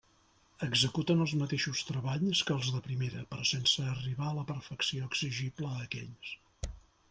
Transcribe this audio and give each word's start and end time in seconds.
Executen 0.67 1.19
els 1.25 1.33
mateixos 1.41 1.83
treballs 1.89 2.41
que 2.47 2.55
els 2.55 2.71
de 2.77 2.81
primera, 2.89 3.23
però 3.35 3.47
sense 3.51 3.87
arribar 3.93 4.27
a 4.31 4.35
la 4.41 4.47
perfecció 4.55 5.13
exigible 5.13 5.73
a 5.77 5.87
aquells. 5.89 6.35